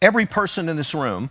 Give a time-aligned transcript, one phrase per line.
[0.00, 1.30] every person in this room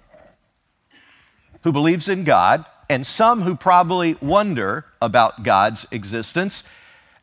[1.63, 6.63] who believes in God, and some who probably wonder about God's existence,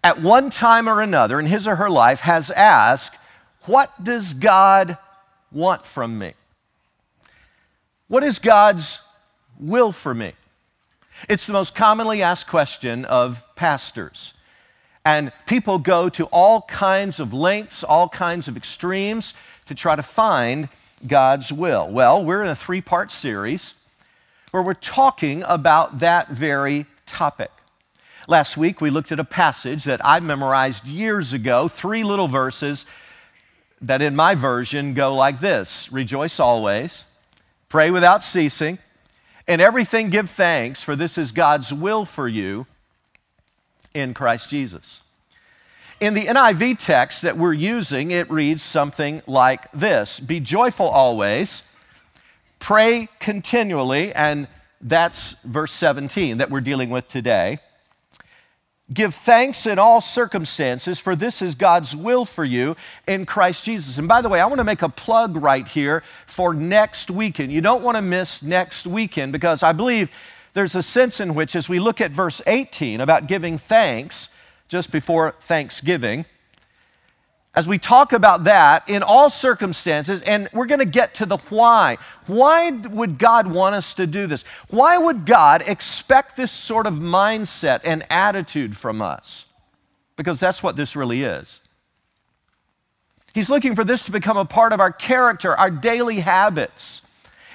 [0.02, 3.16] at one time or another in his or her life has asked,
[3.62, 4.98] What does God
[5.50, 6.34] want from me?
[8.08, 8.98] What is God's
[9.58, 10.34] will for me?
[11.28, 14.34] It's the most commonly asked question of pastors.
[15.06, 19.34] And people go to all kinds of lengths, all kinds of extremes
[19.66, 20.68] to try to find
[21.06, 21.88] God's will.
[21.88, 23.74] Well, we're in a three part series
[24.50, 27.50] where we're talking about that very topic.
[28.26, 32.86] Last week, we looked at a passage that I memorized years ago, three little verses
[33.80, 37.04] that in my version go like this Rejoice always,
[37.68, 38.78] pray without ceasing,
[39.46, 42.66] and everything give thanks, for this is God's will for you
[43.92, 45.02] in Christ Jesus.
[46.04, 51.62] In the NIV text that we're using, it reads something like this Be joyful always,
[52.58, 54.46] pray continually, and
[54.82, 57.58] that's verse 17 that we're dealing with today.
[58.92, 62.76] Give thanks in all circumstances, for this is God's will for you
[63.08, 63.96] in Christ Jesus.
[63.96, 67.50] And by the way, I want to make a plug right here for next weekend.
[67.50, 70.10] You don't want to miss next weekend because I believe
[70.52, 74.28] there's a sense in which, as we look at verse 18 about giving thanks
[74.68, 76.24] just before Thanksgiving,
[77.54, 81.36] as we talk about that in all circumstances, and we're going to get to the
[81.48, 81.98] why.
[82.26, 84.44] Why would God want us to do this?
[84.70, 89.44] Why would God expect this sort of mindset and attitude from us?
[90.16, 91.60] Because that's what this really is.
[93.34, 97.02] He's looking for this to become a part of our character, our daily habits.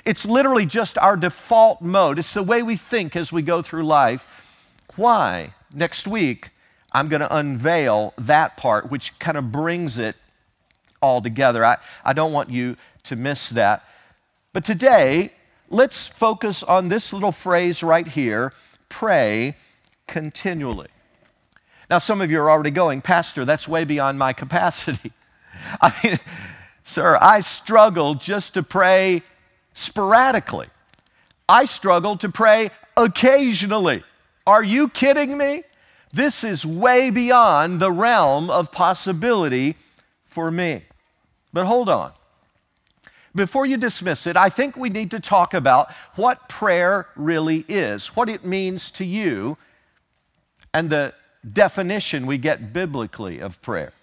[0.05, 3.85] It's literally just our default mode, it's the way we think as we go through
[3.85, 4.25] life.
[4.95, 5.53] Why?
[5.73, 6.51] Next week,
[6.91, 10.15] I'm going to unveil that part, which kind of brings it
[11.01, 11.63] all together.
[11.65, 13.83] I, I don't want you to miss that.
[14.53, 15.33] But today,
[15.69, 18.53] let's focus on this little phrase right here
[18.89, 19.55] pray
[20.07, 20.87] continually.
[21.89, 25.11] Now, some of you are already going, Pastor, that's way beyond my capacity.
[25.81, 26.19] I mean,
[26.83, 29.23] sir, I struggle just to pray
[29.73, 30.67] sporadically.
[31.47, 34.03] I struggle to pray occasionally.
[34.45, 35.63] Are you kidding me?
[36.11, 39.75] This is way beyond the realm of possibility
[40.25, 40.83] for me.
[41.53, 42.13] But hold on.
[43.35, 48.07] Before you dismiss it, I think we need to talk about what prayer really is,
[48.07, 49.57] what it means to you,
[50.73, 51.13] and the
[51.53, 53.93] definition we get biblically of prayer.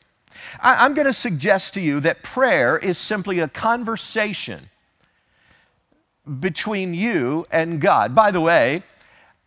[0.60, 4.70] I, am going to suggest to you that prayer is simply a conversation
[6.40, 8.14] between you and God.
[8.14, 8.82] By the way,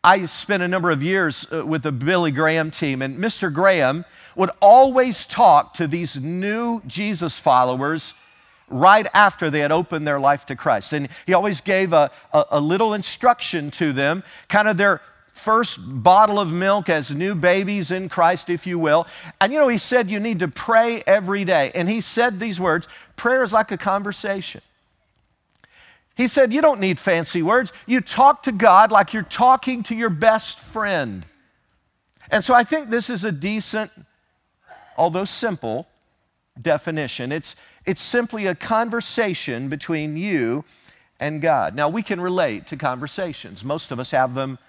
[0.03, 3.51] I spent a number of years uh, with the Billy Graham team, and Mr.
[3.51, 4.05] Graham
[4.35, 8.13] would always talk to these new Jesus followers
[8.69, 10.93] right after they had opened their life to Christ.
[10.93, 15.01] And he always gave a, a, a little instruction to them, kind of their
[15.33, 19.07] first bottle of milk as new babies in Christ, if you will.
[19.41, 21.71] And you know, he said you need to pray every day.
[21.75, 24.61] And he said these words prayer is like a conversation.
[26.19, 27.71] He said, You don't need fancy words.
[27.85, 31.25] You talk to God like you're talking to your best friend.
[32.29, 33.89] And so I think this is a decent,
[34.97, 35.87] although simple,
[36.61, 37.31] definition.
[37.31, 40.65] It's, it's simply a conversation between you
[41.21, 41.73] and God.
[41.73, 43.63] Now, we can relate to conversations.
[43.63, 44.59] Most of us have them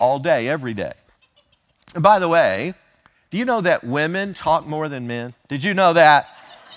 [0.00, 0.94] all day, every day.
[1.94, 2.74] And by the way,
[3.30, 5.34] do you know that women talk more than men?
[5.46, 6.28] Did you know that?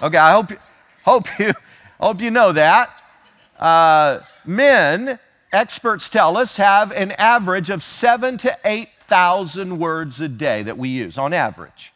[0.04, 0.52] Okay, I hope,
[1.04, 1.52] hope, you,
[2.00, 2.96] hope you know that.
[3.60, 5.20] Uh, men,
[5.52, 10.90] experts tell us, have an average of seven to 8,000 words a day that we
[10.90, 11.94] use on average.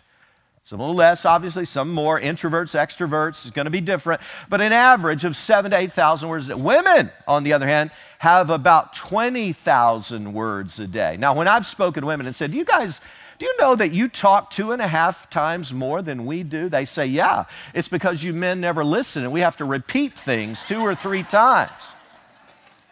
[0.65, 2.19] Some a little less, obviously, some more.
[2.19, 6.53] Introverts, extroverts is going to be different, but an average of seven to 8,000 words.
[6.53, 11.17] Women, on the other hand, have about 20,000 words a day.
[11.17, 13.01] Now, when I've spoken to women and said, you guys,
[13.39, 16.69] do you know that you talk two and a half times more than we do?
[16.69, 20.63] They say, Yeah, it's because you men never listen and we have to repeat things
[20.63, 21.71] two or three times.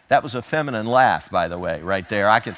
[0.08, 2.28] That was a feminine laugh, by the way, right there.
[2.28, 2.56] I can,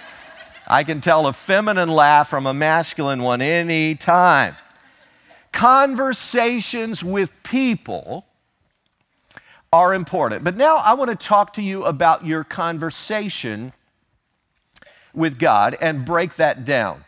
[0.67, 4.57] I can tell a feminine laugh from a masculine one any time.
[5.53, 8.27] Conversations with people
[9.73, 10.43] are important.
[10.43, 13.73] But now I want to talk to you about your conversation
[15.13, 17.05] with God and break that down.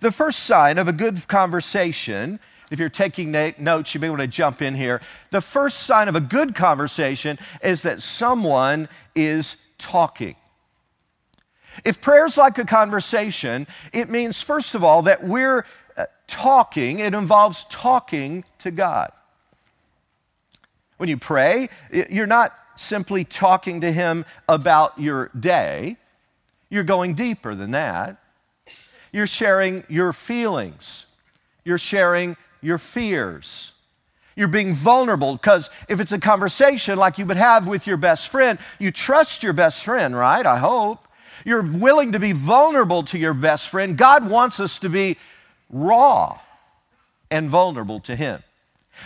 [0.00, 2.40] The first sign of a good conversation,
[2.70, 5.00] if you're taking notes, you may want to jump in here.
[5.30, 10.36] The first sign of a good conversation is that someone is talking.
[11.84, 15.64] If prayer's like a conversation, it means, first of all, that we're
[15.96, 19.12] uh, talking, it involves talking to God.
[20.96, 25.96] When you pray, you're not simply talking to Him about your day,
[26.68, 28.20] you're going deeper than that.
[29.12, 31.06] You're sharing your feelings,
[31.64, 33.72] you're sharing your fears.
[34.34, 38.28] You're being vulnerable because if it's a conversation like you would have with your best
[38.28, 40.46] friend, you trust your best friend, right?
[40.46, 41.08] I hope.
[41.44, 43.96] You're willing to be vulnerable to your best friend.
[43.96, 45.16] God wants us to be
[45.70, 46.38] raw
[47.32, 48.42] and vulnerable to Him.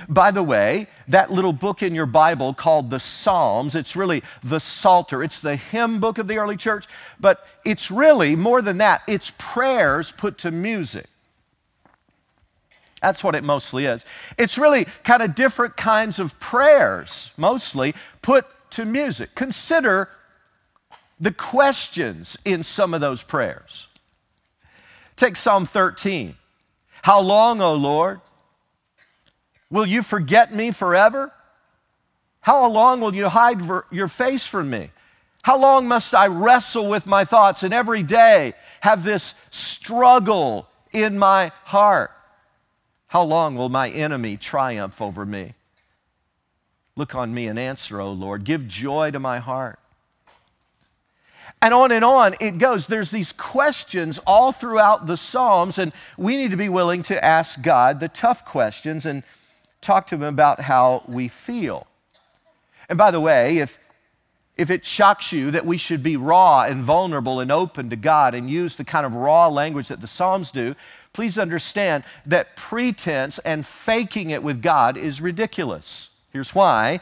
[0.08, 4.58] By the way, that little book in your Bible called the Psalms, it's really the
[4.58, 5.22] Psalter.
[5.22, 6.86] It's the hymn book of the early church,
[7.20, 9.02] but it's really more than that.
[9.06, 11.06] It's prayers put to music.
[13.00, 14.04] That's what it mostly is.
[14.38, 19.34] It's really kind of different kinds of prayers, mostly put to music.
[19.34, 20.08] Consider
[21.20, 23.88] the questions in some of those prayers.
[25.16, 26.36] Take Psalm 13.
[27.02, 28.20] How long, O Lord?
[29.72, 31.32] Will you forget me forever?
[32.42, 34.90] How long will you hide your face from me?
[35.40, 41.18] How long must I wrestle with my thoughts and every day have this struggle in
[41.18, 42.12] my heart?
[43.06, 45.54] How long will my enemy triumph over me?
[46.94, 48.44] Look on me and answer, O Lord.
[48.44, 49.78] Give joy to my heart.
[51.62, 52.86] And on and on it goes.
[52.86, 57.62] There's these questions all throughout the Psalms, and we need to be willing to ask
[57.62, 59.22] God the tough questions and
[59.82, 61.86] talk to Him about how we feel.
[62.88, 63.78] And by the way, if,
[64.56, 68.34] if it shocks you that we should be raw and vulnerable and open to God
[68.34, 70.74] and use the kind of raw language that the Psalms do,
[71.12, 76.08] please understand that pretense and faking it with God is ridiculous.
[76.30, 77.00] Here's why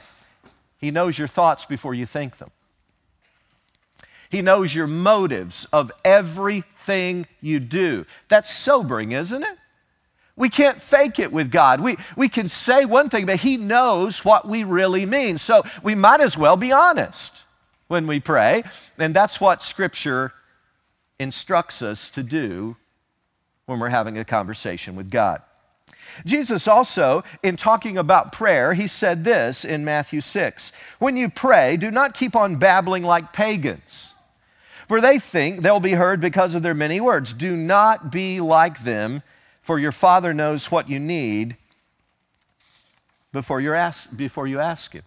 [0.78, 2.50] He knows your thoughts before you think them.
[4.30, 8.06] He knows your motives of everything you do.
[8.28, 9.58] That's sobering, isn't it?
[10.40, 11.82] We can't fake it with God.
[11.82, 15.36] We, we can say one thing, but He knows what we really mean.
[15.36, 17.44] So we might as well be honest
[17.88, 18.64] when we pray.
[18.96, 20.32] And that's what Scripture
[21.18, 22.78] instructs us to do
[23.66, 25.42] when we're having a conversation with God.
[26.24, 31.76] Jesus also, in talking about prayer, he said this in Matthew 6 When you pray,
[31.76, 34.14] do not keep on babbling like pagans,
[34.88, 37.34] for they think they'll be heard because of their many words.
[37.34, 39.22] Do not be like them,
[39.70, 41.54] for your Father knows what you need
[43.32, 45.04] before, you're ask, before you ask Him.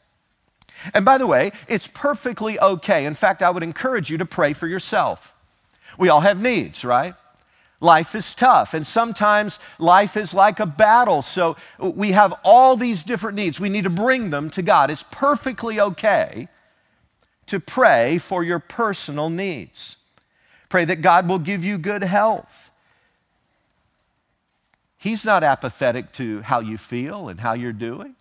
[0.93, 3.03] And by the way, it's perfectly okay.
[3.03, 5.33] In fact, I would encourage you to pray for yourself.
[5.97, 7.13] We all have needs, right?
[7.81, 11.21] Life is tough, and sometimes life is like a battle.
[11.21, 13.59] So we have all these different needs.
[13.59, 14.89] We need to bring them to God.
[14.89, 16.47] It's perfectly okay
[17.47, 19.97] to pray for your personal needs.
[20.69, 22.69] Pray that God will give you good health.
[25.03, 28.15] He's not apathetic to how you feel and how you're doing.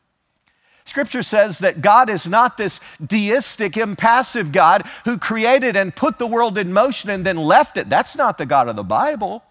[0.84, 6.26] Scripture says that God is not this deistic, impassive God who created and put the
[6.26, 7.88] world in motion and then left it.
[7.88, 9.44] That's not the God of the Bible.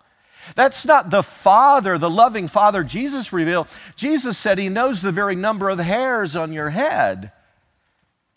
[0.56, 3.70] That's not the Father, the loving Father Jesus revealed.
[3.96, 7.32] Jesus said he knows the very number of hairs on your head.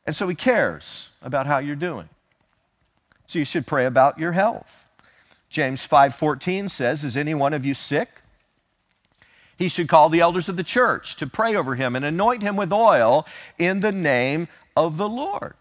[0.07, 2.11] And so he cares about how you're doing.
[3.27, 4.89] So you should pray about your health.
[5.49, 8.21] James 5:14 says, "Is any one of you sick?
[9.57, 12.57] He should call the elders of the church to pray over him and anoint him
[12.57, 13.27] with oil
[13.59, 15.55] in the name of the Lord."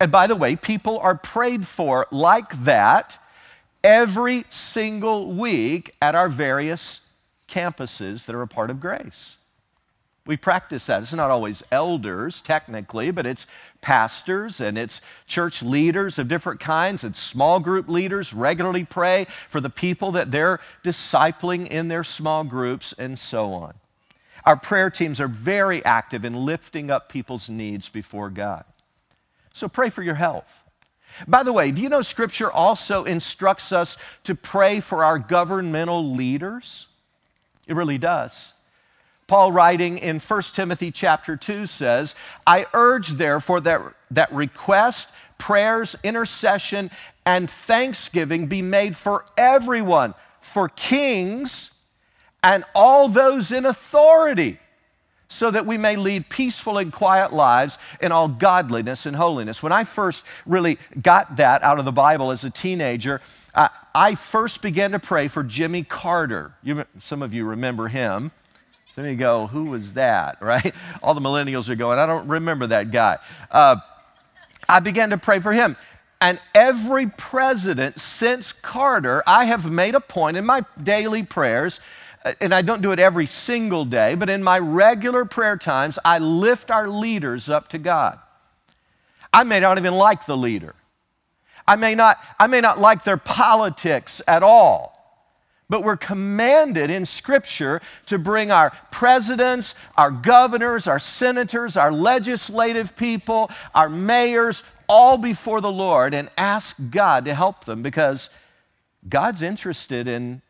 [0.00, 3.18] And by the way, people are prayed for like that
[3.82, 7.00] every single week at our various
[7.48, 9.36] campuses that are a part of grace.
[10.26, 11.02] We practice that.
[11.02, 13.46] It's not always elders, technically, but it's
[13.82, 19.60] pastors and it's church leaders of different kinds and small group leaders regularly pray for
[19.60, 23.74] the people that they're discipling in their small groups and so on.
[24.46, 28.64] Our prayer teams are very active in lifting up people's needs before God.
[29.52, 30.62] So pray for your health.
[31.28, 36.14] By the way, do you know Scripture also instructs us to pray for our governmental
[36.14, 36.86] leaders?
[37.66, 38.52] It really does.
[39.26, 42.14] Paul, writing in 1 Timothy chapter 2, says,
[42.46, 46.90] I urge therefore that, that request, prayers, intercession,
[47.24, 51.70] and thanksgiving be made for everyone, for kings
[52.42, 54.58] and all those in authority
[55.28, 59.62] so that we may lead peaceful and quiet lives in all godliness and holiness.
[59.62, 63.20] When I first really got that out of the Bible as a teenager,
[63.54, 66.54] uh, I first began to pray for Jimmy Carter.
[66.62, 68.30] You, some of you remember him.
[68.94, 70.74] Some of you go, who was that, right?
[71.02, 73.18] All the millennials are going, I don't remember that guy.
[73.50, 73.76] Uh,
[74.68, 75.76] I began to pray for him.
[76.20, 81.80] And every president since Carter, I have made a point in my daily prayers
[82.40, 86.18] and I don't do it every single day, but in my regular prayer times, I
[86.18, 88.18] lift our leaders up to God.
[89.32, 90.74] I may not even like the leader.
[91.66, 94.93] I may not, I may not like their politics at all.
[95.68, 102.96] But we're commanded in Scripture to bring our presidents, our governors, our senators, our legislative
[102.96, 108.30] people, our mayors, all before the Lord and ask God to help them because
[109.08, 110.42] God's interested in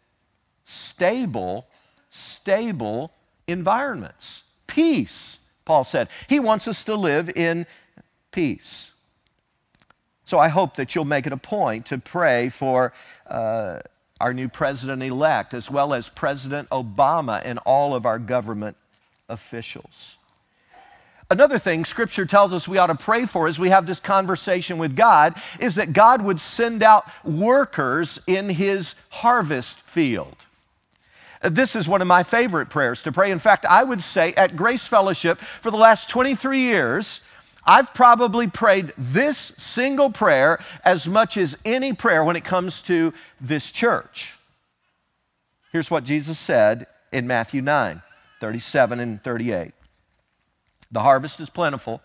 [0.64, 1.66] stable,
[2.10, 3.12] stable
[3.46, 4.42] environments.
[4.66, 6.08] Peace, Paul said.
[6.28, 7.66] He wants us to live in
[8.32, 8.90] peace.
[10.24, 12.92] So I hope that you'll make it a point to pray for
[13.26, 13.80] uh,
[14.20, 18.76] our new president elect, as well as President Obama and all of our government
[19.28, 20.16] officials.
[21.30, 24.78] Another thing Scripture tells us we ought to pray for as we have this conversation
[24.78, 30.36] with God is that God would send out workers in His harvest field.
[31.42, 33.30] This is one of my favorite prayers to pray.
[33.30, 37.20] In fact, I would say at Grace Fellowship for the last 23 years,
[37.66, 43.14] I've probably prayed this single prayer as much as any prayer when it comes to
[43.40, 44.34] this church.
[45.72, 48.02] Here's what Jesus said in Matthew 9
[48.40, 49.72] 37 and 38.
[50.92, 52.02] The harvest is plentiful,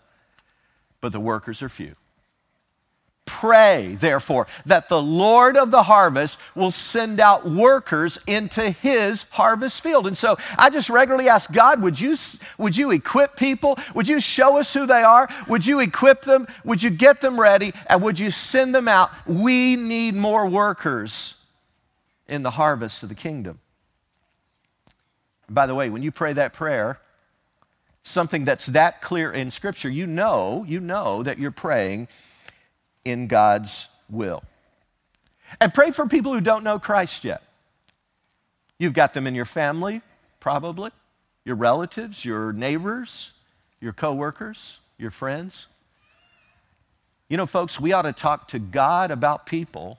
[1.00, 1.94] but the workers are few.
[3.30, 9.84] Pray, therefore, that the Lord of the harvest will send out workers into his harvest
[9.84, 10.08] field.
[10.08, 12.16] And so I just regularly ask God, would you,
[12.58, 13.78] would you equip people?
[13.94, 15.28] Would you show us who they are?
[15.46, 16.48] Would you equip them?
[16.64, 17.72] Would you get them ready?
[17.86, 19.12] And would you send them out?
[19.28, 21.36] We need more workers
[22.26, 23.60] in the harvest of the kingdom.
[25.48, 26.98] By the way, when you pray that prayer,
[28.02, 32.08] something that's that clear in Scripture, you know, you know that you're praying
[33.04, 34.42] in God's will.
[35.60, 37.42] And pray for people who don't know Christ yet.
[38.78, 40.02] You've got them in your family,
[40.38, 40.90] probably,
[41.44, 43.32] your relatives, your neighbors,
[43.80, 45.66] your coworkers, your friends.
[47.28, 49.98] You know, folks, we ought to talk to God about people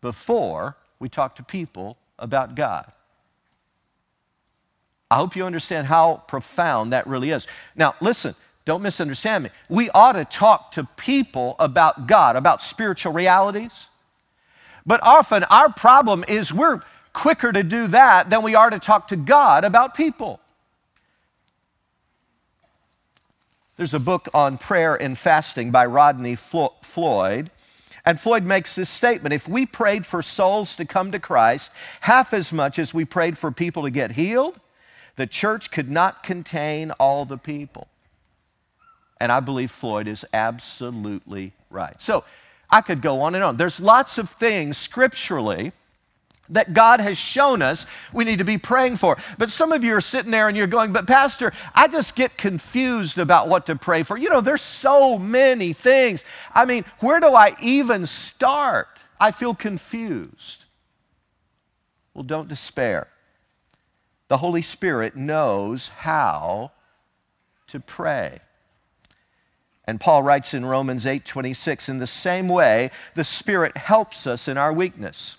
[0.00, 2.90] before we talk to people about God.
[5.10, 7.46] I hope you understand how profound that really is.
[7.74, 8.34] Now, listen,
[8.68, 9.50] don't misunderstand me.
[9.70, 13.86] We ought to talk to people about God, about spiritual realities.
[14.84, 16.82] But often our problem is we're
[17.14, 20.38] quicker to do that than we are to talk to God about people.
[23.78, 27.50] There's a book on prayer and fasting by Ronnie Floyd.
[28.04, 31.72] And Floyd makes this statement if we prayed for souls to come to Christ
[32.02, 34.60] half as much as we prayed for people to get healed,
[35.16, 37.88] the church could not contain all the people.
[39.20, 42.00] And I believe Floyd is absolutely right.
[42.00, 42.24] So
[42.70, 43.56] I could go on and on.
[43.56, 45.72] There's lots of things scripturally
[46.50, 49.18] that God has shown us we need to be praying for.
[49.36, 52.38] But some of you are sitting there and you're going, But Pastor, I just get
[52.38, 54.16] confused about what to pray for.
[54.16, 56.24] You know, there's so many things.
[56.54, 58.88] I mean, where do I even start?
[59.20, 60.64] I feel confused.
[62.14, 63.08] Well, don't despair.
[64.28, 66.72] The Holy Spirit knows how
[67.68, 68.40] to pray.
[69.88, 74.58] And Paul writes in Romans 8:26 in the same way the Spirit helps us in
[74.58, 75.38] our weakness.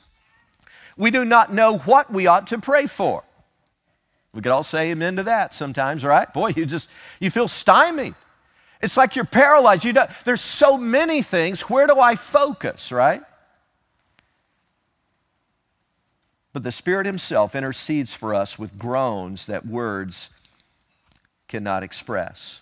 [0.98, 3.24] We do not know what we ought to pray for.
[4.34, 6.34] We could all say amen to that sometimes, right?
[6.34, 6.90] Boy, you just
[7.20, 8.16] you feel stymied.
[8.82, 9.86] It's like you're paralyzed.
[9.86, 11.62] You don't, there's so many things.
[11.70, 13.22] Where do I focus, right?
[16.54, 20.32] But the Spirit Himself intercedes for us with groans that words
[21.48, 22.62] cannot express.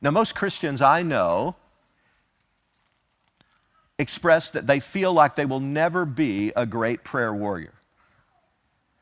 [0.00, 1.56] Now, most Christians I know
[3.98, 7.72] express that they feel like they will never be a great prayer warrior.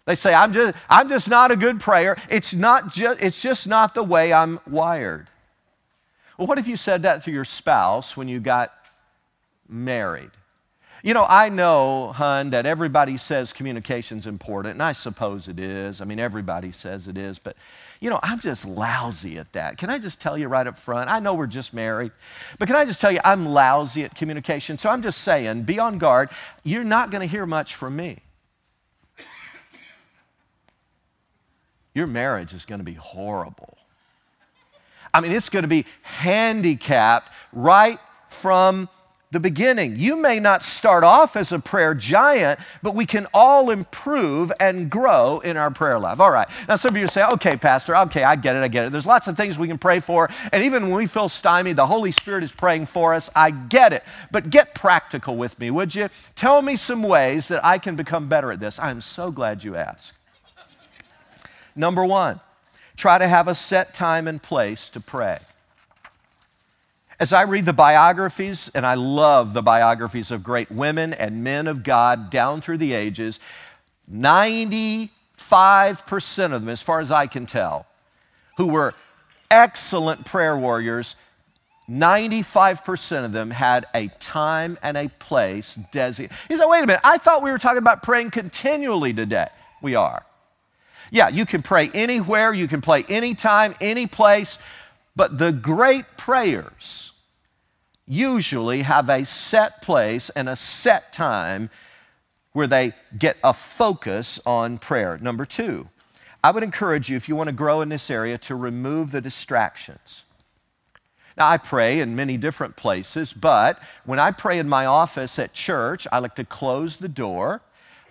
[0.07, 2.17] They say, I'm just, I'm just not a good prayer.
[2.31, 5.29] It's, not ju- it's just not the way I'm wired.
[6.39, 8.73] Well, what if you said that to your spouse when you got
[9.69, 10.31] married?
[11.03, 16.01] You know, I know, hun, that everybody says communication's important, and I suppose it is.
[16.01, 17.57] I mean, everybody says it is, but
[18.01, 19.79] you know, I'm just lousy at that.
[19.79, 21.11] Can I just tell you right up front?
[21.11, 22.13] I know we're just married,
[22.59, 24.79] but can I just tell you, I'm lousy at communication.
[24.79, 26.31] So I'm just saying, be on guard.
[26.63, 28.21] You're not going to hear much from me.
[31.95, 33.79] Your marriage is going to be horrible.
[35.15, 37.99] I mean, it's going to be handicapped right
[38.29, 38.91] from
[39.37, 39.97] the beginning.
[39.99, 44.89] You may not start off as a prayer giant, but we can all improve and
[44.89, 46.21] grow in our prayer life.
[46.21, 46.49] All right.
[46.67, 48.93] Now, some of you say, okay, Pastor, okay, I get it, I get it.
[48.93, 50.31] There's lots of things we can pray for.
[50.53, 53.29] And even when we feel stymied, the Holy Spirit is praying for us.
[53.37, 54.05] I get it.
[54.31, 56.09] But get practical with me, would you?
[56.35, 58.79] Tell me some ways that I can become better at this.
[58.79, 60.15] I'm so glad you asked.
[61.75, 62.41] Number one,
[62.97, 65.41] try to have a set time and place to pray.
[67.19, 71.67] As I read the biographies, and I love the biographies of great women and men
[71.67, 73.41] of God down through the ages,
[74.13, 75.09] 95%
[76.53, 77.87] of them, as far as I can tell,
[78.59, 78.95] who were
[79.51, 81.17] excellent prayer warriors,
[81.89, 86.37] 95% of them had a time and a place designated.
[86.49, 89.49] He said, wait a minute, I thought we were talking about praying continually today.
[89.81, 90.27] We are.
[91.11, 94.59] Yeah, you can pray anywhere, you can pray anytime, any place,
[95.17, 97.11] but the great prayers
[98.07, 101.71] usually have a set place and a set time
[102.53, 105.19] where they get a focus on prayer.
[105.19, 105.89] Number two,
[106.45, 109.21] I would encourage you, if you want to grow in this area, to remove the
[109.21, 110.23] distractions.
[111.37, 115.53] Now, I pray in many different places, but when I pray in my office at
[115.53, 117.61] church, I like to close the door.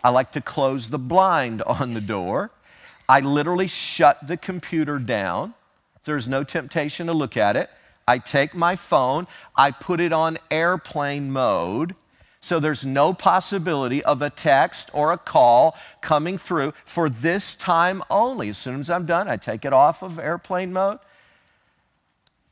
[0.04, 2.52] I like to close the blind on the door.
[3.08, 5.54] I literally shut the computer down.
[6.06, 7.70] There's no temptation to look at it.
[8.08, 11.96] I take my phone, I put it on airplane mode,
[12.40, 18.04] so there's no possibility of a text or a call coming through for this time
[18.12, 18.50] only.
[18.50, 21.00] As soon as I'm done, I take it off of airplane mode.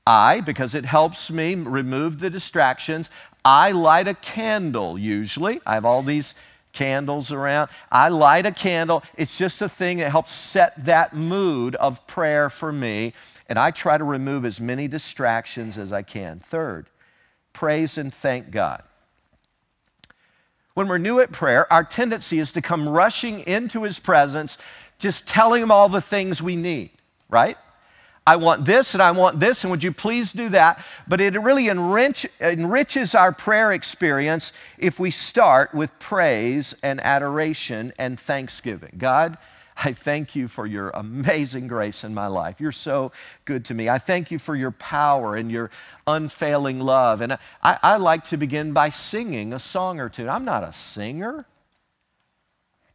[0.08, 3.12] I, because it helps me remove the distractions,
[3.46, 5.62] I light a candle usually.
[5.66, 6.34] I have all these
[6.74, 7.70] candles around.
[7.92, 9.04] I light a candle.
[9.16, 13.14] It's just a thing that helps set that mood of prayer for me.
[13.48, 16.40] And I try to remove as many distractions as I can.
[16.40, 16.88] Third,
[17.54, 18.84] praise and thank God.
[20.74, 24.58] When we're new at prayer, our tendency is to come rushing into His presence,
[24.98, 26.90] just telling Him all the things we need,
[27.30, 27.58] right?
[28.26, 30.84] I want this and I want this, and would you please do that?
[31.08, 37.92] But it really enrich, enriches our prayer experience if we start with praise and adoration
[37.98, 38.96] and thanksgiving.
[38.98, 39.38] God,
[39.76, 42.62] I thank you for your amazing grace in my life.
[42.62, 43.12] You're so
[43.44, 43.90] good to me.
[43.90, 45.72] I thank you for your power and your
[46.08, 47.22] unfailing love.
[47.22, 50.30] And I, I like to begin by singing a song or two.
[50.30, 51.46] I'm not a singer,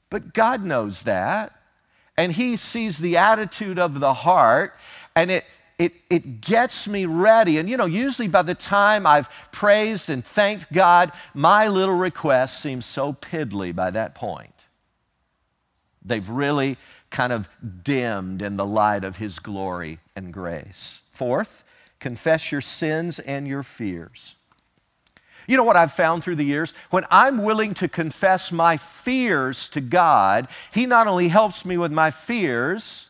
[0.09, 1.53] but God knows that.
[2.17, 4.75] And He sees the attitude of the heart
[5.19, 5.45] and it,
[5.79, 7.59] it, it gets me ready.
[7.59, 12.59] And you know, usually by the time I've praised and thanked God, my little requests
[12.59, 14.55] seem so piddly by that point.
[16.05, 16.79] They've really
[17.11, 17.49] kind of
[17.83, 21.01] dimmed in the light of His glory and grace.
[21.11, 21.65] Fourth,
[21.99, 24.37] confess your sins and your fears.
[25.49, 26.75] You know what I've found through the years?
[26.91, 31.91] When I'm willing to confess my fears to God, He not only helps me with
[31.91, 33.08] my fears,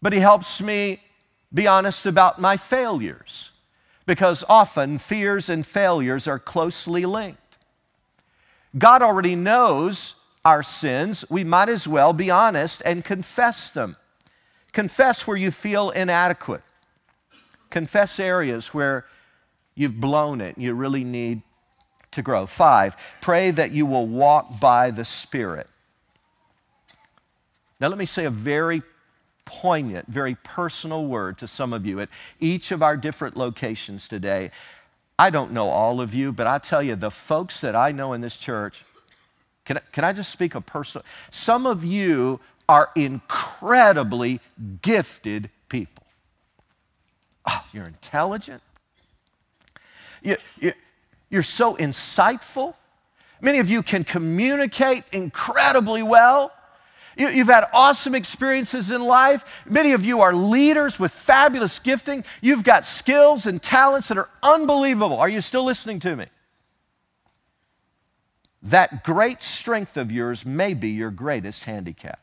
[0.00, 1.00] but He helps me
[1.52, 3.52] be honest about my failures
[4.06, 7.58] because often fears and failures are closely linked.
[8.78, 11.24] God already knows our sins.
[11.28, 13.96] We might as well be honest and confess them.
[14.72, 16.62] Confess where you feel inadequate.
[17.70, 19.06] Confess areas where
[19.74, 21.42] you've blown it and you really need
[22.12, 22.46] to grow.
[22.46, 25.68] Five, pray that you will walk by the Spirit.
[27.80, 28.82] Now, let me say a very
[29.46, 34.50] poignant, very personal word to some of you at each of our different locations today.
[35.18, 38.12] I don't know all of you, but I tell you, the folks that I know
[38.12, 38.84] in this church,
[39.64, 41.04] can I, can I just speak a personal?
[41.30, 44.40] Some of you are incredibly
[44.82, 46.04] gifted people.
[47.46, 48.62] Oh, you're intelligent.
[50.22, 50.72] You, you,
[51.30, 52.74] you're so insightful.
[53.40, 56.52] Many of you can communicate incredibly well.
[57.16, 59.44] You, have had awesome experiences in life.
[59.64, 62.24] Many of you are leaders with fabulous gifting.
[62.42, 65.18] You've got skills and talents that are unbelievable.
[65.18, 66.26] Are you still listening to me?
[68.62, 72.20] That great strength of yours may be your greatest handicap.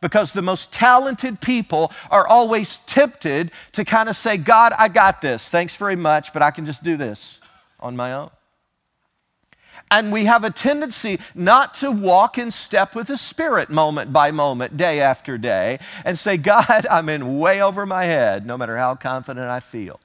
[0.00, 5.20] Because the most talented people are always tempted to kind of say, God, I got
[5.20, 5.48] this.
[5.48, 7.38] Thanks very much, but I can just do this
[7.78, 8.30] on my own.
[9.90, 14.30] And we have a tendency not to walk in step with the Spirit moment by
[14.30, 18.76] moment, day after day, and say, God, I'm in way over my head, no matter
[18.76, 20.00] how confident I feel.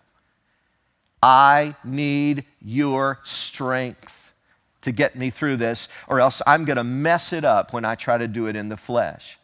[1.22, 4.34] I need your strength
[4.82, 7.96] to get me through this, or else I'm going to mess it up when I
[7.96, 9.39] try to do it in the flesh.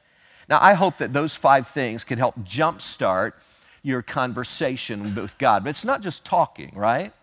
[0.49, 3.33] Now, I hope that those five things could help jumpstart
[3.81, 5.63] your conversation with God.
[5.63, 7.13] But it's not just talking, right?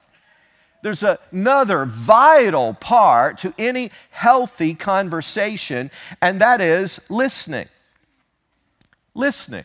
[0.86, 5.90] There's another vital part to any healthy conversation,
[6.22, 7.66] and that is listening.
[9.12, 9.64] Listening.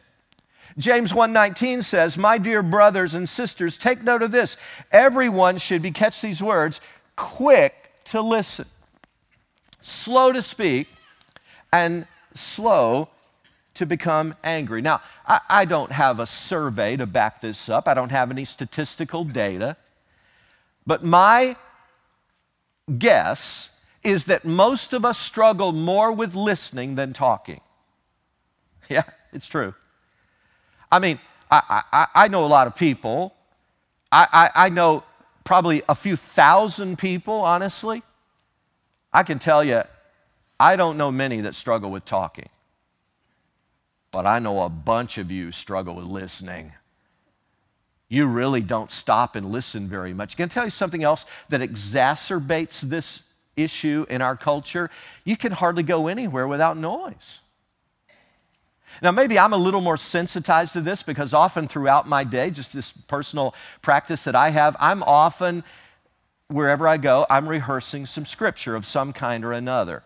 [0.79, 4.57] James 1:19 says, "My dear brothers and sisters, take note of this.
[4.91, 6.81] Everyone should be catch these words,
[7.15, 8.65] quick to listen,
[9.79, 10.91] slow to speak,
[11.71, 13.09] and slow
[13.75, 14.81] to become angry.
[14.81, 18.43] Now, I, I, don't have a survey to back this up, I don't have any
[18.43, 19.77] statistical data,
[20.85, 21.55] but my
[22.97, 23.69] guess
[24.03, 27.61] is that most of us struggle more with listening than talking.
[28.89, 29.73] Yeah, it's true.
[30.91, 31.17] I mean,
[31.49, 33.33] I, I, I know a lot of people.
[34.11, 35.05] I, I, I know
[35.45, 38.03] probably a few thousand people, honestly.
[39.13, 39.83] I can tell you,
[40.59, 42.49] I don't know many that struggle with talking.
[44.11, 46.73] But I know a bunch of you struggle with listening.
[48.11, 50.35] You really don't stop and listen very much.
[50.35, 53.23] Can I tell you something else that exacerbates this
[53.55, 54.89] issue in our culture?
[55.23, 57.39] You can hardly go anywhere without noise.
[59.01, 62.73] Now, maybe I'm a little more sensitized to this because often throughout my day, just
[62.73, 65.63] this personal practice that I have, I'm often,
[66.49, 70.03] wherever I go, I'm rehearsing some scripture of some kind or another.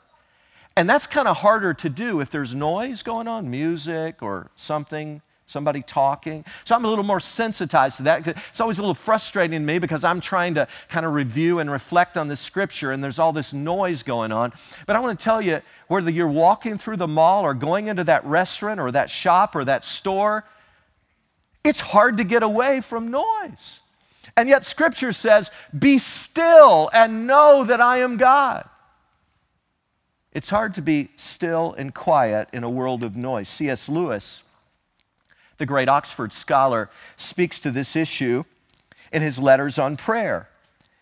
[0.77, 5.23] And that's kind of harder to do if there's noise going on, music or something,
[5.47, 6.43] somebody talking.
[6.63, 8.27] So I'm a little more sensitized to that.
[8.27, 11.69] It's always a little frustrating to me because I'm trying to kind of review and
[11.69, 14.53] reflect on the scripture and there's all this noise going on.
[14.87, 18.03] But I want to tell you whether you're walking through the mall or going into
[18.05, 20.45] that restaurant or that shop or that store,
[21.63, 23.79] it's hard to get away from noise.
[24.37, 28.67] And yet scripture says, Be still and know that I am God.
[30.31, 33.47] It's hard to be still and quiet in a world of noise.
[33.47, 33.87] C.S.
[33.87, 34.43] Lewis,
[35.57, 38.43] the great Oxford scholar, speaks to this issue
[39.11, 40.49] in his letters on prayer.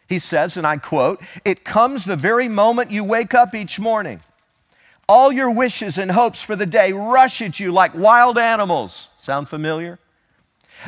[0.07, 4.21] He says, and I quote, It comes the very moment you wake up each morning.
[5.07, 9.09] All your wishes and hopes for the day rush at you like wild animals.
[9.19, 9.99] Sound familiar?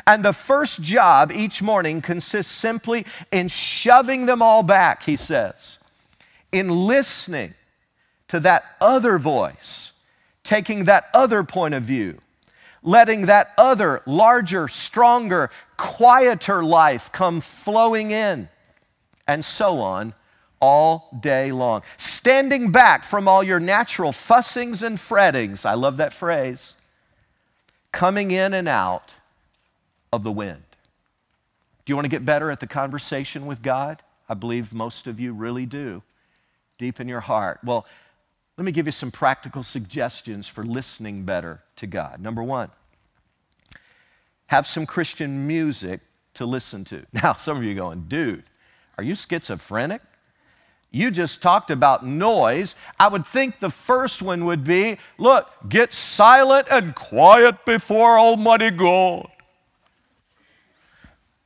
[0.07, 5.77] And the first job each morning consists simply in shoving them all back, he says,
[6.51, 7.53] in listening
[8.27, 9.91] to that other voice,
[10.43, 12.19] taking that other point of view,
[12.85, 18.47] letting that other larger, stronger, quieter life come flowing in,
[19.27, 20.13] and so on
[20.61, 21.81] all day long.
[21.97, 26.75] Standing back from all your natural fussings and frettings, I love that phrase,
[27.91, 29.15] coming in and out
[30.13, 30.63] of the wind.
[31.85, 34.01] Do you want to get better at the conversation with God?
[34.29, 36.01] I believe most of you really do,
[36.77, 37.59] deep in your heart.
[37.63, 37.85] Well,
[38.57, 42.21] let me give you some practical suggestions for listening better to God.
[42.21, 42.71] Number one,
[44.47, 46.01] have some Christian music
[46.35, 47.05] to listen to.
[47.13, 48.43] Now, some of you going, dude,
[48.97, 50.01] are you schizophrenic?
[50.91, 52.75] You just talked about noise.
[52.97, 58.71] I would think the first one would be look, get silent and quiet before Almighty
[58.71, 59.29] God.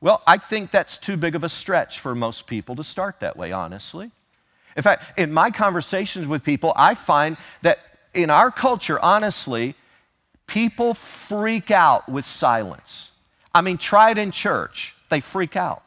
[0.00, 3.36] Well, I think that's too big of a stretch for most people to start that
[3.36, 4.12] way, honestly.
[4.80, 7.80] In fact, in my conversations with people, I find that
[8.14, 9.74] in our culture, honestly,
[10.46, 13.10] people freak out with silence.
[13.54, 15.82] I mean, try it in church, they freak out.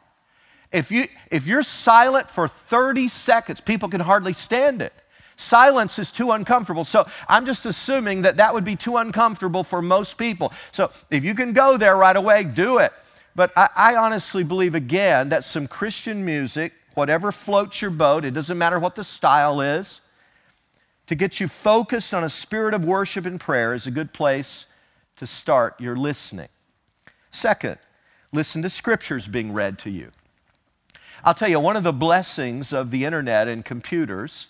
[0.70, 4.92] If, you, if you're silent for 30 seconds, people can hardly stand it.
[5.34, 6.84] Silence is too uncomfortable.
[6.84, 10.52] So I'm just assuming that that would be too uncomfortable for most people.
[10.70, 12.92] So if you can go there right away, do it.
[13.34, 18.32] But I, I honestly believe, again, that some Christian music whatever floats your boat, it
[18.32, 20.00] doesn't matter what the style is,
[21.06, 24.66] to get you focused on a spirit of worship and prayer is a good place
[25.16, 26.48] to start your listening.
[27.30, 27.78] Second,
[28.32, 30.10] listen to scriptures being read to you.
[31.22, 34.48] I'll tell you, one of the blessings of the internet and computers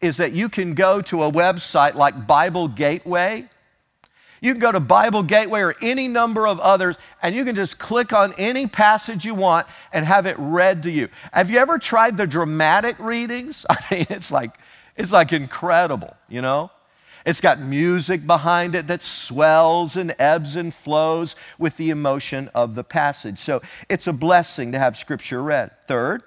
[0.00, 3.48] is that you can go to a website like Bible Gateway
[4.42, 7.78] you can go to Bible Gateway or any number of others, and you can just
[7.78, 11.08] click on any passage you want and have it read to you.
[11.32, 13.64] Have you ever tried the dramatic readings?
[13.70, 14.58] I mean, it's like,
[14.96, 16.72] it's like incredible, you know?
[17.24, 22.74] It's got music behind it that swells and ebbs and flows with the emotion of
[22.74, 23.38] the passage.
[23.38, 25.70] So it's a blessing to have scripture read.
[25.86, 26.24] Third,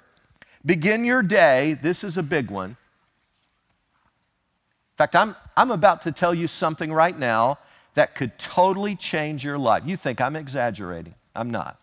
[0.66, 1.78] begin your day.
[1.82, 2.70] This is a big one.
[2.70, 7.58] In fact, I'm, I'm about to tell you something right now
[7.96, 9.84] that could totally change your life.
[9.86, 11.16] You think I'm exaggerating.
[11.36, 11.80] I'm not.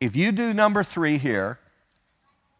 [0.00, 1.58] If you do number three here,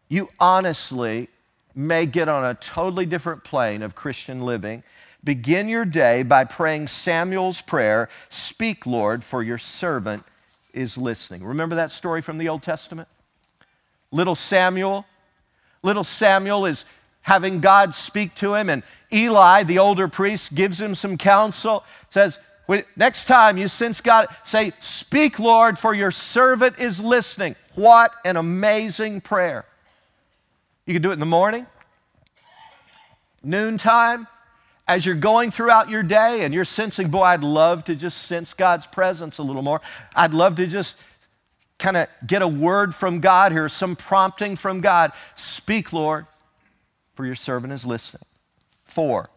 [0.07, 1.29] you honestly
[1.75, 4.83] may get on a totally different plane of Christian living.
[5.23, 10.23] Begin your day by praying Samuel's prayer Speak, Lord, for your servant
[10.73, 11.43] is listening.
[11.43, 13.07] Remember that story from the Old Testament?
[14.11, 15.05] Little Samuel.
[15.83, 16.85] Little Samuel is
[17.25, 22.37] having God speak to him, and Eli, the older priest, gives him some counsel, says,
[22.95, 27.55] Next time you sense God, say, Speak, Lord, for your servant is listening.
[27.73, 29.65] What an amazing prayer.
[30.85, 31.65] You can do it in the morning,
[33.43, 34.27] noontime,
[34.87, 38.53] as you're going throughout your day and you're sensing, boy, I'd love to just sense
[38.53, 39.81] God's presence a little more.
[40.15, 40.95] I'd love to just
[41.79, 45.11] kind of get a word from God here, some prompting from God.
[45.33, 46.27] Speak, Lord,
[47.15, 48.25] for your servant is listening.
[48.83, 49.29] Four,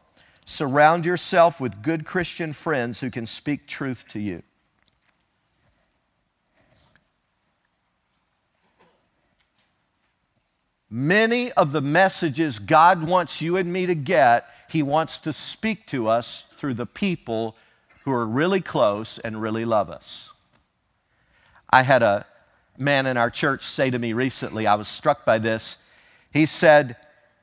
[0.45, 4.43] surround yourself with good Christian friends who can speak truth to you.
[10.91, 15.87] Many of the messages God wants you and me to get, He wants to speak
[15.89, 17.57] to us through the people
[18.05, 20.31] who are really close and really love us.
[21.69, 22.25] I had a
[22.79, 25.77] man in our church say to me recently, I was struck by this.
[26.33, 26.97] He said,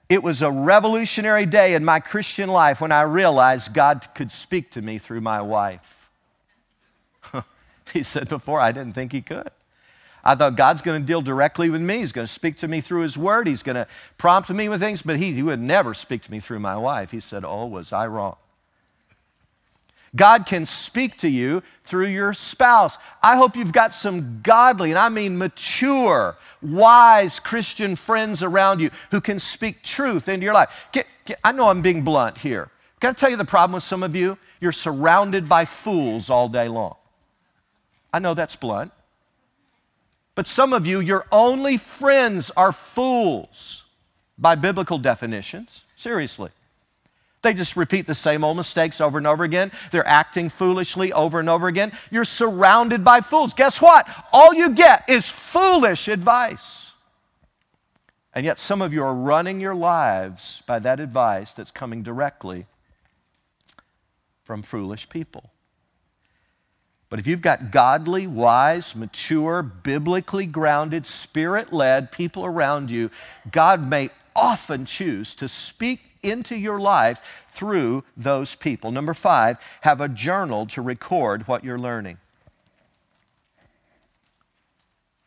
[0.07, 4.71] It was a revolutionary day in my Christian life when I realized God could speak
[4.71, 6.09] to me through my wife.
[7.93, 9.49] he said, Before I didn't think He could.
[10.23, 11.99] I thought God's going to deal directly with me.
[11.99, 13.47] He's going to speak to me through His Word.
[13.47, 13.87] He's going to
[14.17, 17.11] prompt me with things, but he, he would never speak to me through my wife.
[17.11, 18.35] He said, Oh, was I wrong?
[20.15, 22.97] God can speak to you through your spouse.
[23.21, 26.37] I hope you've got some godly, and I mean mature,
[26.71, 30.69] wise Christian friends around you who can speak truth into your life.
[30.91, 32.69] Get, get, I know I'm being blunt here.
[32.99, 34.37] Can I tell you the problem with some of you?
[34.59, 36.95] You're surrounded by fools all day long.
[38.13, 38.91] I know that's blunt.
[40.35, 43.85] But some of you, your only friends are fools
[44.37, 45.81] by biblical definitions.
[45.95, 46.51] Seriously.
[47.45, 49.71] They just repeat the same old mistakes over and over again.
[49.91, 51.91] They're acting foolishly over and over again.
[52.09, 53.53] You're surrounded by fools.
[53.53, 54.09] Guess what?
[54.33, 56.93] All you get is foolish advice.
[58.33, 62.65] And yet, some of you are running your lives by that advice that's coming directly
[64.41, 65.51] from foolish people.
[67.09, 73.11] But if you've got godly, wise, mature, biblically grounded, spirit led people around you,
[73.51, 78.91] God may often choose to speak into your life through those people.
[78.91, 82.17] Number five, have a journal to record what you're learning.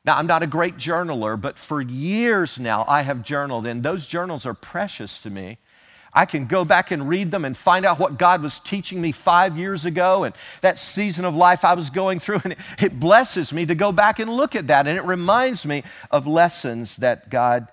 [0.05, 4.07] Now, I'm not a great journaler, but for years now I have journaled, and those
[4.07, 5.59] journals are precious to me
[6.13, 9.13] I can go back and read them and find out what God was teaching me
[9.13, 12.41] five years ago and that season of life I was going through.
[12.45, 14.87] And it blesses me to go back and look at that.
[14.87, 17.69] And it reminds me of lessons that God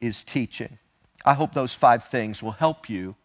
[0.00, 0.78] is teaching.
[1.26, 3.16] I hope those five things will help you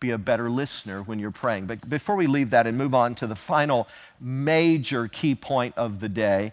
[0.00, 1.66] be a better listener when you're praying.
[1.66, 3.86] But before we leave that and move on to the final
[4.20, 6.52] major key point of the day,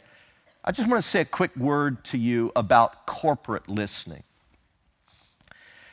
[0.64, 4.22] I just want to say a quick word to you about corporate listening.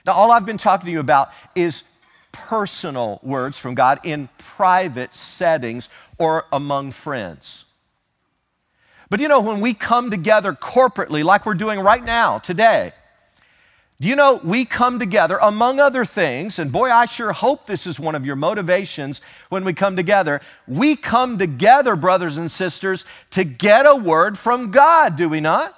[0.05, 1.83] Now, all I've been talking to you about is
[2.31, 7.65] personal words from God in private settings or among friends.
[9.09, 12.93] But you know, when we come together corporately, like we're doing right now, today,
[13.99, 17.87] do you know we come together, among other things, and boy, I sure hope this
[17.87, 20.43] is one of your motivations when we come together.
[20.69, 25.75] We come together, brothers and sisters, to get a word from God, do we not?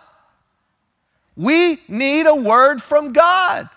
[1.37, 3.69] We need a word from God.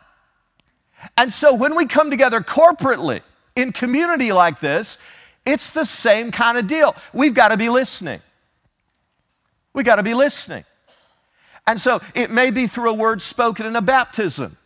[1.15, 3.21] And so when we come together corporately
[3.55, 4.97] in community like this,
[5.45, 6.95] it's the same kind of deal.
[7.13, 8.21] We've got to be listening.
[9.73, 10.65] We've got to be listening.
[11.67, 14.57] And so it may be through a word spoken in a baptism.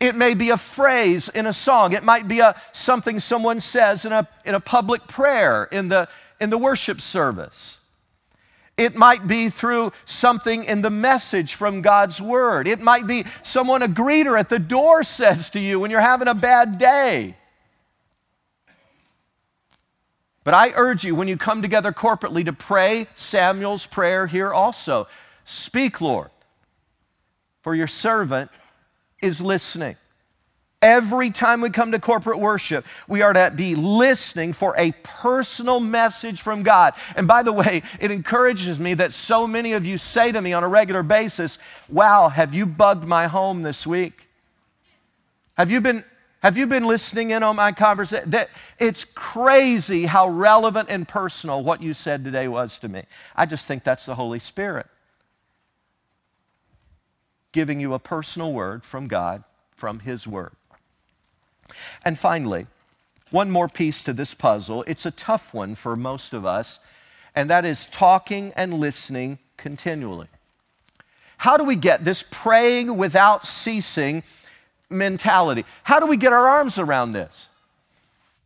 [0.00, 1.92] It may be a phrase in a song.
[1.92, 6.08] It might be a, something someone says in a, in a public prayer in the,
[6.40, 7.78] in the worship service.
[8.76, 12.66] It might be through something in the message from God's Word.
[12.66, 16.26] It might be someone, a greeter at the door, says to you when you're having
[16.26, 17.36] a bad day.
[20.42, 25.06] But I urge you, when you come together corporately, to pray Samuel's prayer here also.
[25.44, 26.30] Speak, Lord,
[27.64, 28.50] for your servant
[29.20, 29.96] is listening.
[30.82, 35.80] Every time we come to corporate worship, we are to be listening for a personal
[35.80, 36.92] message from God.
[37.16, 40.52] And by the way, it encourages me that so many of you say to me
[40.52, 44.28] on a regular basis, Wow, have you bugged my home this week?
[45.54, 46.04] Have you been
[46.40, 48.28] have you been listening in on my conversation?
[48.28, 53.04] That it's crazy how relevant and personal what you said today was to me.
[53.34, 54.86] I just think that's the Holy Spirit
[57.54, 59.44] giving you a personal word from God,
[59.76, 60.50] from His Word.
[62.04, 62.66] And finally,
[63.30, 64.84] one more piece to this puzzle.
[64.88, 66.80] It's a tough one for most of us,
[67.34, 70.26] and that is talking and listening continually.
[71.38, 74.24] How do we get this praying without ceasing
[74.90, 75.64] mentality?
[75.84, 77.48] How do we get our arms around this?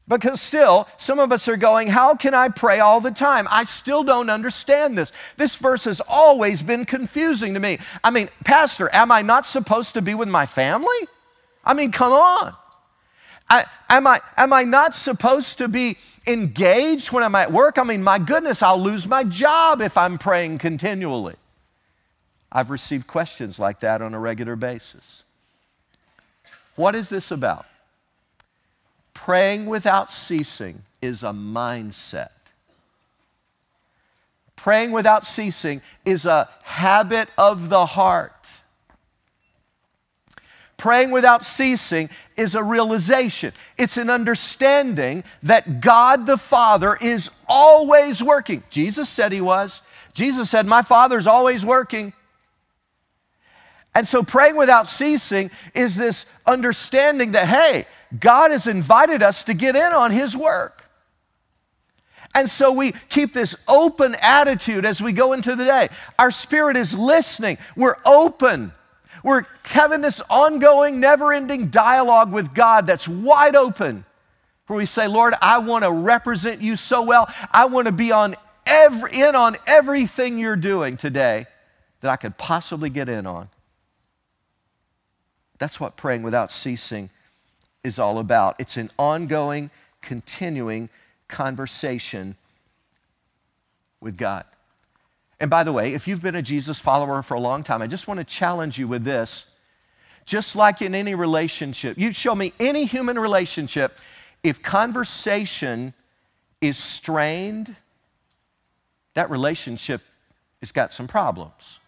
[0.08, 3.46] Because still, some of us are going, How can I pray all the time?
[3.50, 5.12] I still don't understand this.
[5.36, 7.78] This verse has always been confusing to me.
[8.02, 10.96] I mean, Pastor, am I not supposed to be with my family?
[11.62, 12.54] I mean, come on.
[13.50, 17.78] I, am, I, am I not supposed to be engaged when I'm at work?
[17.78, 21.36] I mean, my goodness, I'll lose my job if I'm praying continually.
[22.50, 25.22] I've received questions like that on a regular basis.
[26.76, 27.66] What is this about?
[29.28, 32.30] Praying without ceasing is a mindset.
[34.56, 38.46] Praying without ceasing is a habit of the heart.
[40.78, 43.52] Praying without ceasing is a realization.
[43.76, 48.62] It's an understanding that God the Father is always working.
[48.70, 49.82] Jesus said he was.
[50.14, 52.14] Jesus said, My Father's always working.
[53.94, 57.86] And so praying without ceasing is this understanding that, hey,
[58.18, 60.84] God has invited us to get in on his work.
[62.34, 65.88] And so we keep this open attitude as we go into the day.
[66.18, 68.72] Our spirit is listening, we're open.
[69.24, 74.04] We're having this ongoing, never ending dialogue with God that's wide open,
[74.68, 77.28] where we say, Lord, I want to represent you so well.
[77.50, 81.46] I want to be on every, in on everything you're doing today
[82.00, 83.48] that I could possibly get in on.
[85.58, 87.10] That's what praying without ceasing
[87.88, 88.54] is all about.
[88.60, 89.70] It's an ongoing,
[90.00, 90.88] continuing
[91.26, 92.36] conversation
[94.00, 94.44] with God.
[95.40, 97.88] And by the way, if you've been a Jesus follower for a long time, I
[97.88, 99.46] just want to challenge you with this.
[100.24, 103.98] Just like in any relationship, you show me any human relationship,
[104.42, 105.94] if conversation
[106.60, 107.74] is strained,
[109.14, 110.02] that relationship
[110.60, 111.78] has got some problems.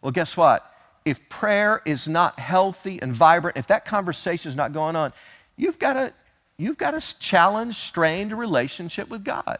[0.00, 0.73] Well, guess what?
[1.04, 5.12] If prayer is not healthy and vibrant, if that conversation is not going on,
[5.56, 6.12] you've got a,
[6.56, 9.58] you've got a challenged, strained relationship with God.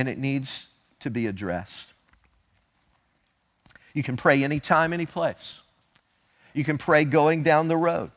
[0.00, 1.90] and it needs to be addressed.
[3.92, 5.60] You can pray anytime, any place.
[6.54, 8.10] You can pray going down the road.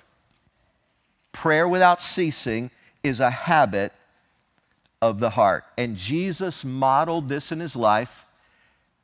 [1.33, 2.71] Prayer without ceasing
[3.03, 3.91] is a habit
[5.03, 5.65] of the heart.
[5.77, 8.25] And Jesus modeled this in his life.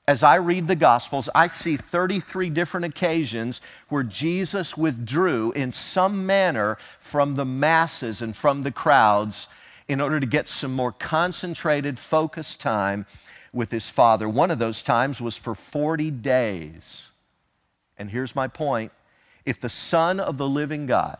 [0.07, 3.59] As I read the Gospels, I see 33 different occasions
[3.89, 9.49] where Jesus withdrew in some manner from the masses and from the crowds
[9.89, 13.05] in order to get some more concentrated, focused time
[13.51, 14.29] with his father.
[14.29, 17.12] One of those times was for 40 days.
[17.97, 18.93] And here's my point
[19.45, 21.17] if the Son of the living God,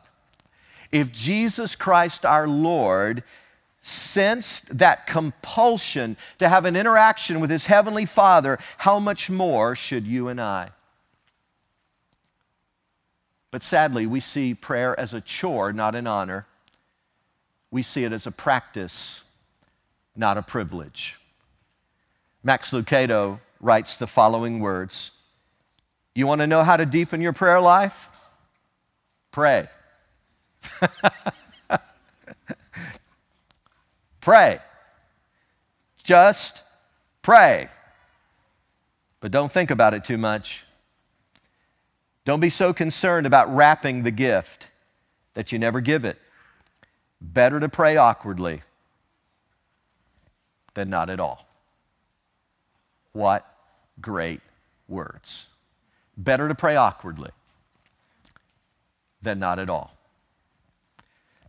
[0.90, 3.24] if Jesus Christ our Lord,
[3.82, 10.06] sensed that compulsion to have an interaction with his heavenly Father, how much more should
[10.06, 10.70] you and I?
[13.52, 16.46] But sadly, we see prayer as a chore, not an honor
[17.72, 19.24] we see it as a practice,
[20.16, 21.20] not a privilege.
[22.44, 25.12] Max Lucado writes the following words
[26.16, 28.10] You want to know how to deepen your prayer life?
[29.32, 29.70] Pray.
[34.22, 34.60] pray.
[36.04, 36.62] Just
[37.22, 37.70] pray.
[39.20, 40.66] But don't think about it too much.
[42.26, 44.68] Don't be so concerned about wrapping the gift
[45.34, 46.20] that you never give it.
[47.22, 48.62] Better to pray awkwardly
[50.74, 51.46] than not at all.
[53.12, 53.46] What
[54.00, 54.42] great
[54.88, 55.48] words.
[56.16, 57.32] Better to pray awkwardly
[59.22, 59.99] than not at all.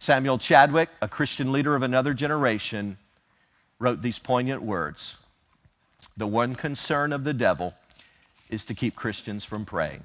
[0.00, 2.96] Samuel Chadwick, a Christian leader of another generation,
[3.78, 5.18] wrote these poignant words
[6.16, 7.74] The one concern of the devil
[8.48, 10.04] is to keep Christians from praying.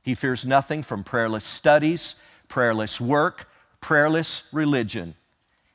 [0.00, 2.14] He fears nothing from prayerless studies,
[2.48, 5.16] prayerless work, prayerless religion.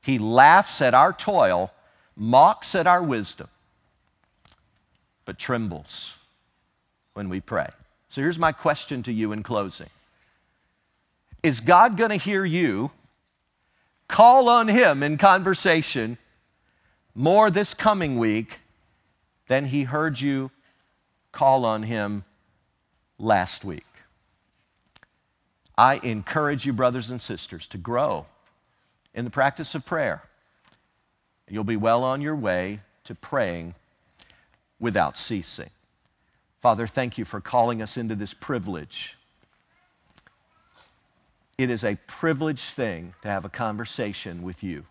[0.02, 1.74] He laughs at our toil,
[2.16, 3.50] mocks at our wisdom,
[5.26, 6.16] but trembles
[7.14, 7.68] when we pray.
[8.08, 9.90] So here's my question to you in closing
[11.44, 12.92] Is God going to hear you
[14.08, 16.18] call on Him in conversation
[17.14, 18.60] more this coming week
[19.48, 20.52] than He heard you
[21.32, 22.24] call on Him
[23.18, 23.86] last week?
[25.78, 28.26] I encourage you, brothers and sisters, to grow
[29.14, 30.24] in the practice of prayer.
[31.50, 33.76] You'll be well on your way to praying
[34.80, 35.70] without ceasing.
[36.60, 39.18] Father, thank you for calling us into this privilege.
[41.58, 44.86] It is a privileged thing to have a conversation with you.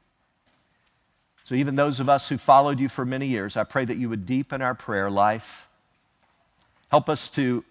[1.44, 4.08] So, even those of us who followed you for many years, I pray that you
[4.08, 5.68] would deepen our prayer life.
[6.88, 7.64] Help us to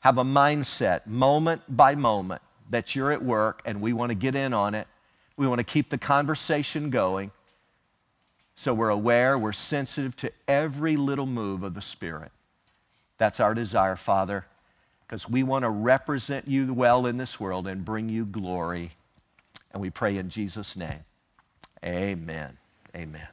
[0.00, 4.34] have a mindset, moment by moment, that you're at work and we want to get
[4.34, 4.86] in on it.
[5.36, 7.30] We want to keep the conversation going.
[8.54, 12.30] So we're aware, we're sensitive to every little move of the Spirit.
[13.16, 14.46] That's our desire, Father,
[15.12, 18.92] because we want to represent you well in this world and bring you glory.
[19.70, 21.04] And we pray in Jesus' name.
[21.84, 22.56] Amen.
[22.96, 23.28] Amen.